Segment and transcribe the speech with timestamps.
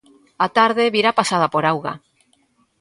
[0.45, 1.93] A tarde virá pasada por auga.